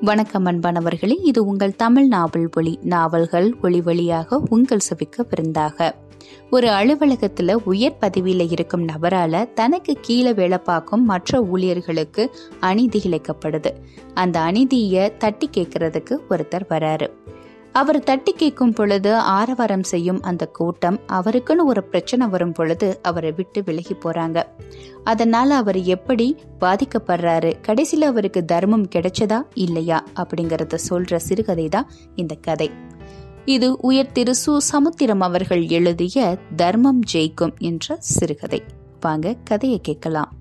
[0.00, 1.16] வணக்கம் அன்பானவர்களே.
[1.22, 5.94] இது உங்கள் தமிழ் நாவல் ஒளி நாவல்கள் ஒளி வழியாக உங்கள் செவிக்க விருந்தாக
[6.50, 12.30] ஒரு அலுவலகத்துல உயர் பதவியில இருக்கும் நபரால தனக்கு கீழே வேலை பார்க்கும் மற்ற ஊழியர்களுக்கு
[12.60, 13.70] அநீதி இழைக்கப்படுது.
[14.14, 17.10] அந்த அநீதியை தட்டி கேட்கறதுக்கு ஒருத்தர் வராரு.
[17.72, 23.62] அவர் தட்டி கேட்கும் பொழுது ஆரவாரம் செய்யும் அந்த கூட்டம் அவருக்குன்னு ஒரு பிரச்சனை வரும் பொழுது அவரை விட்டு
[23.64, 24.42] விலகி போறாங்க.
[25.04, 27.60] அதனால அவர் எப்படி பாதிக்கப்படுறாரு?
[27.60, 30.04] கடைசியில் அவருக்கு தர்மம் கிடைச்சதா இல்லையா?
[30.16, 32.70] அப்படிங்கறத சொல்ற சிறுகதை தான் இந்த கதை.
[33.44, 34.56] இது உயர் திரு சு.
[34.56, 38.62] சமுத்திரம் அவர்கள் எழுதிய தர்மம் ஜெயிக்கும் என்ற சிறுகதை.
[39.00, 40.37] வாங்க கதையை கேட்கலாம்.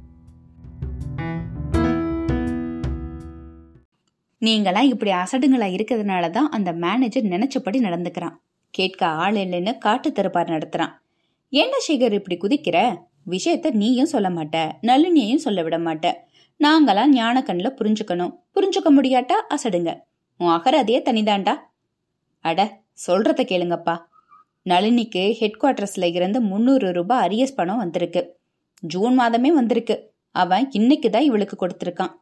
[4.41, 8.36] நீங்களாம் இப்படி அசடுங்களா இருக்கிறதுனால தான் அந்த மேனேஜர் நினைச்சபடி நடந்துக்கிறான்.
[8.73, 10.94] கேட்க ஆள் இல்லைன்னு காட்டு தருப்பார் நடத்துறான்.
[11.50, 13.00] என்ன சேகர் இப்படி குதிக்கிற?
[13.30, 16.13] விஷயத்த நீயும் சொல்ல மாட்ட நளினியையும் சொல்ல விட மாட்ட.
[16.60, 18.34] நாங்களாம் ஞான கண்ணில் புரிஞ்சுக்கணும்.
[18.55, 19.91] புரிஞ்சுக்க முடியாட்டா அசடுங்க.
[20.38, 21.55] உன் அகராதியே தனிதாண்டா?
[22.46, 23.96] அட சொல்றத கேளுங்கப்பா.
[24.65, 28.21] நளினிக்கு ஹெட் குவார்டர்ஸ்ல இருந்து முந்நூறு ரூபாய் அரியஸ் பணம் வந்திருக்கு.
[28.84, 29.96] ஜூன் மாதமே வந்திருக்கு.
[30.32, 32.13] அவன் இன்னைக்கு தான் இவளுக்கு கொடுத்துருக்கான்.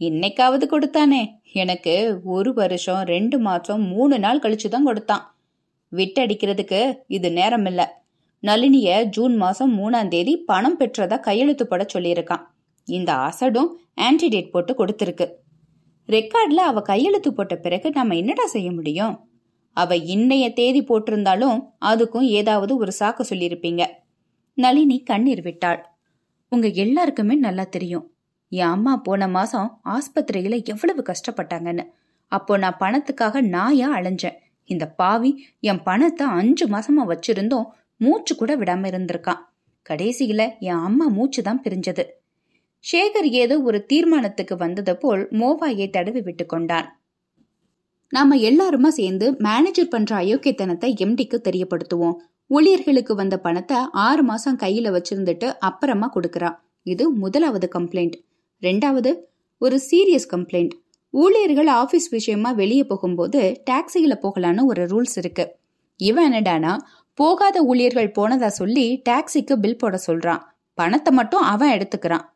[0.00, 1.22] இன்னைக்காவது கொடுத்தானே.
[1.52, 5.24] எனக்கு ஒரு வருஷம் ரெண்டு மாசம் மூணு நாள் கழிச்சு தான் கொடுத்தான்.
[5.92, 7.82] விட்டடிக்கிறதுக்கு இது நேரம் இல்ல
[8.42, 12.44] நளினிய ஜூன் மாசம் மூணாம் தேதி பணம் பெற்றதா கையெழுத்து போட சொல்லியிருக்கான்.
[12.84, 15.26] இந்த அசடும் ஆன்டிடேட் போட்டு கொடுத்துருக்கு.
[16.08, 19.14] ரெக்கார்ட்ல அவ கையெழுத்து போட்ட பிறகு நம்ம என்னடா செய்ய முடியும்?
[19.72, 23.82] அவ இன்னைய தேதி போட்டிருந்தாலும் அதுக்கும் ஏதாவது ஒரு சாக்கு சொல்லியிருப்பீங்க.
[24.54, 25.80] நளினி கண்ணீர் விட்டாள்.
[26.52, 28.06] உங்க எல்லாருக்குமே நல்லா தெரியும்.
[28.52, 31.84] என் அம்மா போன மாசம் ஆஸ்பத்திரியில எவ்வளவு கஷ்டப்பட்டாங்கன்னு.
[32.32, 34.38] அப்போ நான் பணத்துக்காக நாயா அலைஞ்சேன்.
[34.70, 37.68] இந்த பாவி என் பணத்தை அஞ்சு மாசமா வச்சிருந்தோம்
[38.00, 39.42] மூச்சு கூட விடாம இருந்திருக்கான்.
[39.86, 42.04] கடைசியில என் அம்மா மூச்சு தான் பிரிஞ்சது.
[42.84, 46.88] சேகர் ஏதோ ஒரு தீர்மானத்துக்கு வந்தது போல் மோவாயை தடவி விட்டு கொண்டான்.
[48.12, 52.16] நாம எல்லாருமா சேர்ந்து மேனேஜர் பண்ற அயோக்கியத்தனத்தை எம்டிக்கு தெரியப்படுத்துவோம்.
[52.50, 56.56] ஊழியர்களுக்கு வந்த பணத்தை ஆறு மாசம் கையில வச்சிருந்துட்டு அப்புறமா கொடுக்கறான்
[56.86, 58.16] இது முதலாவது கம்ப்ளைண்ட்
[58.62, 59.10] ரெண்டாவது
[59.58, 60.72] ஒரு சீரியஸ் கம்ப்ளைண்ட்
[61.14, 65.44] ஊழியர்கள் ஆஃபீஸ் விஷயமா வெளியே போகும்போது டாக்ஸியில் போகலான்னு ஒரு ரூல்ஸ் இருக்கு.
[66.00, 66.72] இவன் என்னடானா
[67.14, 70.42] போகாத ஊழியர்கள் போனதா சொல்லி டாக்ஸிக்கு பில் போட சொல்றான்.
[70.74, 72.26] பணத்தை மட்டும் அவன் எடுத்துக்கிறான்.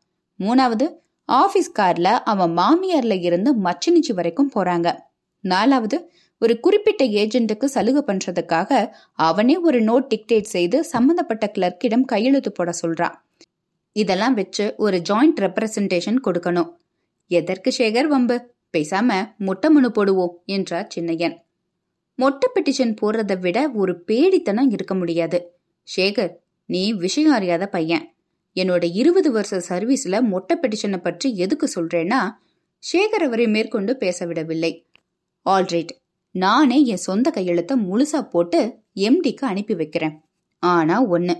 [0.40, 0.86] மூணாவது
[1.28, 4.88] ஆஃபீஸ் கார்ல அவன் மாமியார்ல இருந்து மச்சினிச்சி வரைக்கும் போறாங்க.
[5.44, 5.98] நாலாவது
[6.38, 8.70] ஒரு குறிப்பிட்ட ஏஜென்ட்டுக்கு சலுகை பண்றதுக்காக
[9.12, 13.14] அவனே ஒரு நோட் டிக்டேட் செய்து சம்பந்தப்பட்ட கிளர்க்கிடம் கையெழுத்து போட சொல்றான்.
[13.92, 16.70] இதெல்லாம் வச்சு ஒரு ஜாயிண்ட் ரெப்ரசன்டேஷன் கொடுக்கணும்.
[17.26, 18.54] எதற்கு சேகர் வம்பு?
[18.76, 21.34] பேசாம மொட்டை மனு போடுவோம் என்றார் சின்னையன்.
[22.14, 25.38] மொட்டை பெட்டிஷன் போடுறதை விட ஒரு பேடித்தனம் இருக்க முடியாது.
[25.96, 26.32] சேகர்
[26.66, 28.14] நீ விஷயம் அறியாத பையன்.
[28.56, 32.20] என்னோட இருபது வருஷ சர்வீஸ்ல மொட்டை பெட்டிஷனை பற்றி எதுக்கு சொல்றேன்னா
[32.92, 34.72] சேகர் அவரை மேற்கொண்டு பேச விடவில்லை.
[35.46, 35.92] ஆல்ரைட்
[36.30, 38.60] நானே என் சொந்த கையெழுத்த முழுசா போட்டு
[38.96, 40.14] எம்டிக்கு அனுப்பி வைக்கிறேன்.
[40.58, 41.34] ஆனா ஒன்னு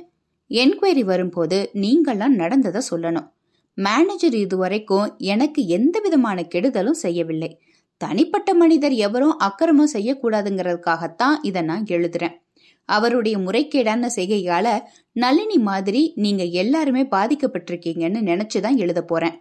[0.52, 3.30] என்கொயரி வரும்போது நீங்கள்லாம் நடந்ததை சொல்லணும்.
[3.74, 7.60] மேனேஜர் இதுவரைக்கும் எனக்கு எந்த விதமான கெடுதலும் செய்யவில்லை.
[7.96, 12.40] தனிப்பட்ட மனிதர் எவரும் அக்கிரமம் செய்யக்கூடாதுங்கிறதுக்காகத்தான் இதை நான் எழுதுறேன்.
[12.84, 14.80] அவருடைய முறைகேடான செய்கையால
[15.12, 19.40] நளினி மாதிரி நீங்க எல்லாருமே பாதிக்கப்பட்டிருக்கீங்கன்னு நினைச்சுதான் எழுத போறேன்.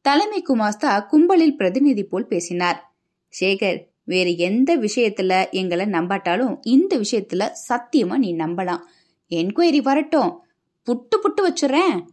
[0.00, 2.94] தலைமை குமாஸ்தா கும்பலில் பிரதிநிதி போல் பேசினார்.
[3.40, 8.80] சேகர் வேறு எந்த விஷயத்துல எங்களை நம்பாட்டாலும் இந்த விஷயத்துல சத்தியமா நீ நம்பலாம்.
[9.30, 10.42] என்கொயரி வரட்டும்.
[10.86, 12.06] புட்டு புட்டு வச்சுறேன்.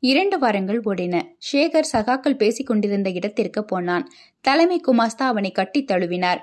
[0.00, 1.22] இரண்டு வாரங்கள் ஓடின.
[1.52, 4.08] சேகர் சகாக்கள் பேசிக் கொண்டிருந்த இடத்திற்கு போனான்.
[4.40, 6.38] தலைமை குமாஸ்தா அவனை கட்டி தழுவினார்.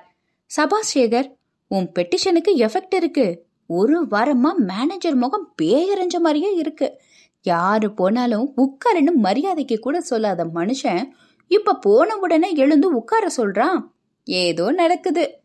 [0.56, 1.34] சபா சேகர்
[1.68, 3.46] உன் பெட்டிஷனுக்கு எஃபெக்ட் இருக்கு.
[3.68, 7.01] ஒரு வாரமா மேனேஜர் முகம் பேயறிஞ்ச மாதிரியே இருக்கு.
[7.41, 11.09] யாரு போனாலும் உட்காருன்னு மரியாதைக்கு கூட சொல்லாத மனுஷன்
[11.47, 13.90] இப்ப போன உடனே எழுந்து உட்கார சொல்றான்.
[14.24, 15.41] ஏதோ நடக்குது.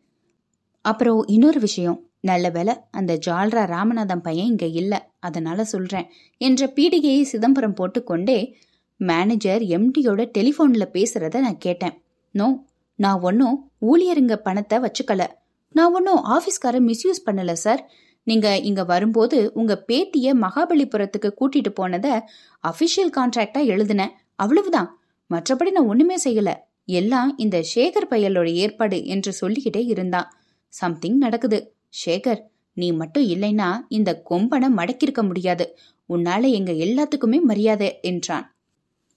[0.80, 2.07] அப்புறம் இன்னொரு விஷயம்.
[2.20, 8.54] நல்ல வேலை அந்த ஜால்ரா ராமநாதன் பையன் இங்க இல்ல அதனால சொல்றேன் என்ற பீடிகையை சிதம்பரம் போட்டுக்கொண்டே
[8.96, 12.02] மேனேஜர் எம்டியோட டெலிஃபோனில் பேசுறத நான் கேட்டேன்.
[12.30, 15.26] நோ நான் ஒன்னும் ஊழியருங்க பணத்தை வச்சுக்கல.
[15.72, 17.90] நான் ஒன்னும் ஆபீஸ்கார மிஸ்யூஸ் பண்ணல சார்
[18.22, 22.20] நீங்க இங்க வரும்போது உங்க பேத்திய மகாபலிபுரத்துக்கு கூட்டிட்டு போனத
[22.64, 24.10] அபிஷியல் கான்ட்ராக்டா எழுதினேன்.
[24.34, 24.98] அவ்வளவுதான்.
[25.30, 26.54] மற்றபடி நான் ஒண்ணுமே செய்யல.
[26.84, 30.28] எல்லாம் இந்த சேகர் பையலோட ஏற்பாடு என்று சொல்லிக்கிட்டே இருந்தான்.
[30.68, 31.77] சம்திங் நடக்குது.
[31.94, 32.42] சேகர்
[32.76, 35.64] நீ மட்டும் இல்லைன்னா இந்த கொம்பனை மடக்கிருக்க முடியாது.
[36.08, 38.46] உன்னால எங்க எல்லாத்துக்குமே மரியாதை என்றான்.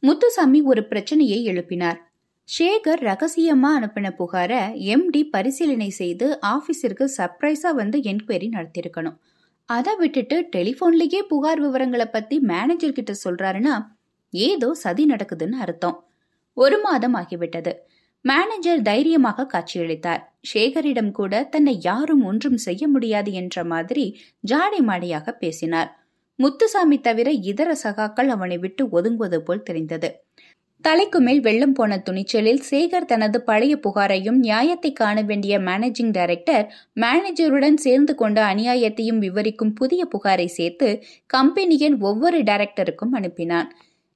[0.03, 1.99] முத்துசாமி ஒரு பிரச்சனையை எழுப்பினார்.
[2.49, 4.53] சேகர் ரகசியமா அனுப்பின புகார
[4.93, 9.17] எம்டி பரிசீலனை செய்து ஆபீஸிற்கு சர்ப்ரைஸா வந்து என்கொயரி நடத்திருக்கணும்
[9.69, 13.75] அதை விட்டுட்டு டெலிபோன்லயே புகார் விவரங்களை பத்தி மேனேஜர் கிட்ட சொல்றாருன்னா
[14.33, 15.97] ஏதோ சதி நடக்குதுன்னு அர்த்தம்.
[16.57, 17.71] ஒரு மாதம் ஆகிவிட்டது.
[18.25, 20.21] மேனேஜர் தைரியமாக காட்சியளித்தார்.
[20.53, 24.05] சேகரிடம் கூட தன்னை யாரும் ஒன்றும் செய்ய முடியாது என்ற மாதிரி
[24.39, 25.89] ஜாடி மாடியாக பேசினார்.
[26.39, 30.09] முத்துசாமி தவிர இதர சகாக்கள் அவனை விட்டு ஒதுங்குவது போல் தெரிந்தது.
[30.83, 36.65] தலைக்கு மேல் வெள்ளம் போன துணிச்சலில் சேகர் தனது பழைய புகாரையும் நியாயத்தை காண வேண்டிய மேனேஜிங் டைரக்டர்
[36.99, 40.89] மேனேஜருடன் சேர்ந்து கொண்ட அநியாயத்தையும் விவரிக்கும் புதிய புகாரை சேர்த்து
[41.25, 43.69] கம்பெனியின் ஒவ்வொரு டைரக்டருக்கும் அனுப்பினான்.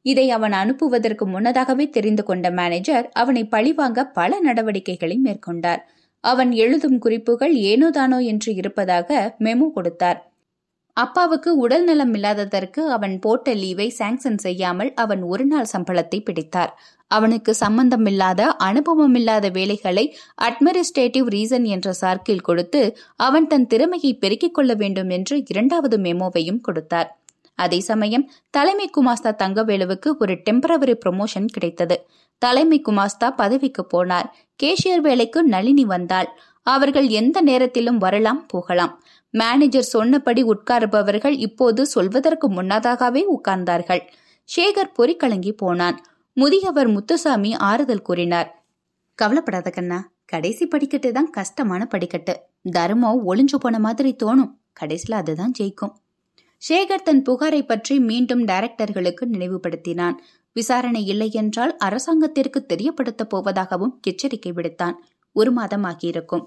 [0.06, 5.82] இதை அவன் அனுப்புவதற்கு முன்னதாகவே தெரிந்து கொண்ட மேனேஜர் அவனை பழிவாங்க பல நடவடிக்கைகளை மேற்கொண்டார்.
[6.24, 9.10] அவன் எழுதும் குறிப்புகள் ஏனோதானோ என்று இருப்பதாக
[9.44, 10.20] மெமோ கொடுத்தார்.
[10.98, 16.72] அப்பாவுக்கு உடல் நலம் இல்லாததற்கு அவன் போட்ட லீவை சாங்ஷன் செய்யாமல் அவன் ஒரு நாள் சம்பளத்தை பிடித்தார்.
[17.08, 20.06] அவனுக்கு சம்பந்தமில்லாத அனுபவமில்லாத வேலைகளை
[20.42, 22.82] அட்மினிஸ்ட்ரேட்டிவ் ரீசன் என்ற சார்க்கில் கொடுத்து
[23.16, 27.10] அவன் தன் திறமையை பெருக்கிக் கொள்ள வேண்டும் என்று இரண்டாவது மெமோவையும் கொடுத்தார்.
[27.56, 32.08] அதே சமயம் தலைமை குமாஸ்தா தங்கவேலுவுக்கு ஒரு டெம்பரவரி ப்ரொமோஷன் கிடைத்தது.
[32.38, 34.28] தலைமை குமாஸ்தா பதவிக்கு போனார்.
[34.64, 36.30] கேஷியர் வேலைக்கு நளினி வந்தாள்.
[36.62, 38.94] அவர்கள் எந்த நேரத்திலும் வரலாம் போகலாம்.
[39.30, 44.02] மேனேஜர் சொன்னபடி உட்காருபவர்கள் இப்போது சொல்வதற்கு முன்னதாகவே உட்கார்ந்தார்கள்.
[44.50, 45.98] சேகர் பொறிக்கலங்கி போனான்.
[46.34, 48.50] முதியவர் முத்துசாமி ஆறுதல் கூறினார்.
[49.16, 52.34] கவலைப்படாத கண்ணா கடைசி படிக்கட்டு தான் கஷ்டமான படிக்கட்டு.
[52.72, 54.52] தர்மம் ஒளிஞ்சு போன மாதிரி தோணும்.
[54.74, 55.94] கடைசியில் அதுதான் ஜெயிக்கும்.
[56.68, 60.16] சேகர் தன் புகாரை பற்றி மீண்டும் டைரக்டர்களுக்கு நினைவுபடுத்தினான்.
[60.52, 64.96] விசாரணை இல்லை என்றால் அரசாங்கத்திற்கு தெரியப்படுத்தப் போவதாகவும் எச்சரிக்கை விடுத்தான்.
[65.32, 66.44] ஒரு மாதம் ஆகியிருக்கும்.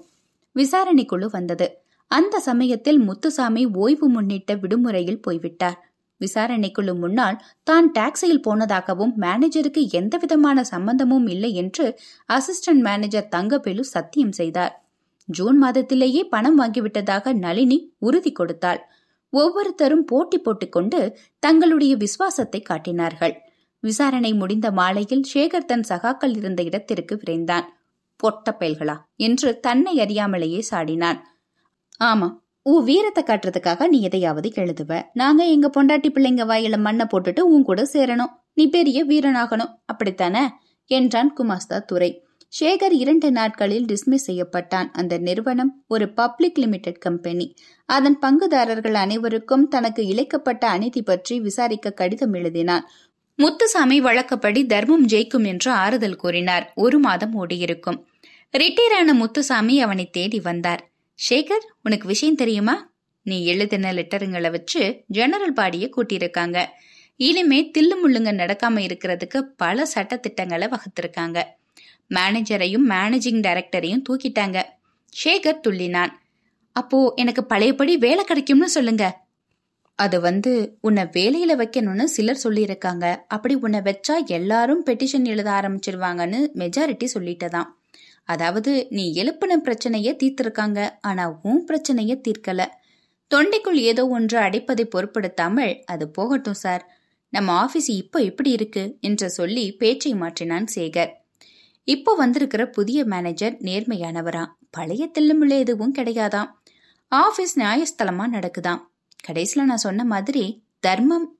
[0.55, 1.67] விசாரணை குழு வந்தது.
[2.07, 5.77] அந்த சமயத்தில் முத்துசாமி ஓய்வு முன்னிட்ட விடுமுறையில் போய்விட்டார்.
[6.21, 11.85] விசாரணைக்குழு முன்னால் தான் டாக்ஸியில் போனதாகவும் மேனேஜருக்கு எந்தவிதமான சம்பந்தமும் இல்லை என்று
[12.29, 14.73] அசிஸ்டன்ட் மேனேஜர் தங்கபெலு சத்தியம் செய்தார்.
[15.29, 18.81] ஜூன் மாதத்திலேயே பணம் வாங்கிவிட்டதாக நளினி உறுதி கொடுத்தாள்.
[19.29, 23.41] ஒவ்வொருத்தரும் போட்டி போட்டுக்கொண்டு தங்களுடைய விசுவாசத்தை காட்டினார்கள்.
[23.79, 27.65] விசாரணை முடிந்த மாலையில் சேகர் தன் சகாக்கள் இருந்த இடத்திற்கு விரைந்தான்.
[28.15, 28.97] பொட்ட பயல்களா?
[29.15, 31.19] என்று தன்னை அறியாமலேயே சாடினான்.
[32.03, 35.01] ஆமா உன் வீரத்தை காட்டுறதுக்காக நீ எதையாவது எழுதுவ.
[35.13, 38.31] நாங்க எங்க பொண்டாட்டி பிள்ளைங்க வாயில மண்ணை போட்டுட்டு உன் கூட சேரணும்.
[38.53, 39.75] நீ பெரிய வீரனாகணும்.
[39.85, 40.49] அப்படித்தானே?
[40.85, 42.25] என்றான் குமாஸ்தா துரை.
[42.53, 44.87] சேகர் இரண்டு நாட்களில் டிஸ்மிஸ் செய்யப்பட்டான்.
[44.91, 47.55] அந்த நிறுவனம் ஒரு பப்ளிக் லிமிடெட் கம்பெனி
[47.85, 52.85] அதன் பங்குதாரர்கள் அனைவருக்கும் தனக்கு இழைக்கப்பட்ட அநீதி பற்றி விசாரிக்க கடிதம் எழுதினான்.
[53.35, 56.71] முத்துசாமி வழக்கப்படி தர்மம் ஜெயிக்கும் என்று ஆறுதல் கூறினார்.
[56.75, 57.99] ஒரு மாதம் ஓடியிருக்கும்.
[58.57, 60.89] ரிட்டையர் ஆன முத்துசாமி அவனை தேடி வந்தார்.
[61.19, 62.91] சேகர் உனக்கு விஷயம் தெரியுமா?
[63.25, 66.65] நீ எழுதின லெட்டருங்களை வச்சு ஜெனரல் பாடிய கூட்டியிருக்காங்க.
[67.15, 71.39] இனிமே தில்லு முள்ளுங்க நடக்காம இருக்கிறதுக்கு பல சட்டத்திட்டங்களை வகுத்திருக்காங்க.
[72.15, 74.63] மேனேஜரையும் மேனேஜிங் டைரக்டரையும் தூக்கிட்டாங்க.
[75.23, 76.11] சேகர் துள்ளினான்.
[76.71, 79.27] அப்போ எனக்கு பழையபடி வேலை கிடைக்கும்னு சொல்லுங்க.
[79.95, 83.21] அது வந்து உன்னை வேலையில வைக்கணும்னு சிலர் சொல்லியிருக்காங்க.
[83.27, 87.69] அப்படி உன்னை வச்சா எல்லாரும் பெட்டிஷன் எழுத ஆரம்பிச்சிருவாங்கன்னு மெஜாரிட்டி சொல்லிட்டதான்
[88.23, 90.89] அதாவது நீ எழுப்பின பிரச்சனைய தீர்த்திருக்காங்க.
[91.01, 92.65] ஆனா உன் பிரச்சனைய தீர்க்கல.
[93.35, 96.83] தொண்டைக்குள் ஏதோ ஒன்று அடைப்பதை பொருட்படுத்தாமல் அது போகட்டும் சார்.
[97.29, 98.97] நம்ம ஆபீஸ் இப்போ எப்படி இருக்கு?
[99.01, 101.11] என்று சொல்லி பேச்சை மாற்றினான் சேகர்.
[101.89, 106.51] இப்போ வந்திருக்கிற புதிய மேனேஜர் நேர்மையானவராம் பழைய தில்லுமுள்ள எதுவும் கிடையாதாம்
[107.07, 108.81] ஆபீஸ் நியாயஸ்தலமா நடக்குதாம்
[109.27, 111.37] கடைசியில நான் சொன்ன மாதிரி தர்மம்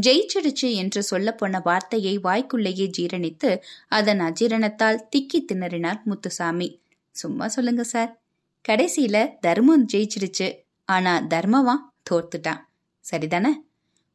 [0.00, 3.58] ஜெயிச்சிடுச்சு என்று சொல்ல போன வார்த்தையை வாய்க்குள்ளேயே ஜீரணித்து
[3.88, 6.82] அதன் அஜீரணத்தால் திக்கி திணறினார் முத்துசாமி.
[7.10, 8.20] சும்மா சொல்லுங்க சார்.
[8.68, 10.48] கடைசியில தர்மம் ஜெயிச்சிடுச்சு.
[10.84, 11.74] ஆனா தர்மவா
[12.10, 12.60] தோர்த்துட்டான்
[13.04, 13.52] சரிதானே?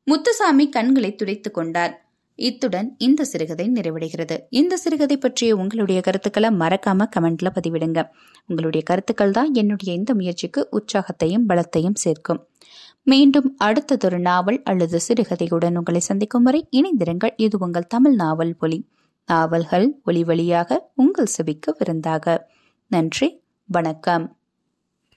[0.03, 2.08] முத்துசாமி கண்களை துடைத்து கொண்டார்.
[2.39, 4.39] இத்துடன் இந்த சிறுகதை நிறைவடைகிறது.
[4.49, 8.09] இந்த சிறுகதை பற்றிய உங்களுடைய கருத்துக்களை மறக்காம கமெண்ட்ல பதிவிடுங்க.
[8.47, 12.47] உங்களுடைய கருத்துக்கள் தான் என்னுடைய இந்த முயற்சிக்கு உற்சாகத்தையும் பலத்தையும் சேர்க்கும்.
[13.03, 17.33] மீண்டும் அடுத்ததொரு நாவல் அல்லது சிறுகதையுடன் உங்களை சந்திக்கும் வரை இணைந்திருங்கள்.
[17.35, 18.87] இது உங்கள் தமிழ் நாவல் ஒலி.
[19.25, 22.49] நாவல்கள் ஒளி வழியாக உங்கள் செவிக்கு விருந்தாக.
[22.87, 23.41] நன்றி.
[23.65, 24.38] வணக்கம்.